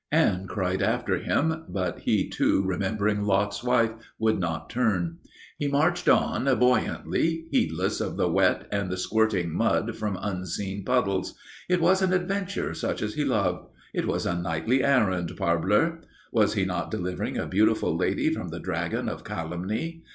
[0.11, 5.19] Anne cried after him, but he too remembering Lot's wife would not turn.
[5.59, 11.35] He marched on buoyantly, heedless of the wet and the squirting mud from unseen puddles.
[11.69, 13.67] It was an adventure such as he loved.
[13.93, 16.01] It was a knightly errand, parbleu!
[16.31, 20.01] Was he not delivering a beautiful lady from the dragon of calumny?